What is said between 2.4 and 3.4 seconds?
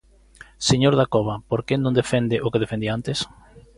o que defendía antes?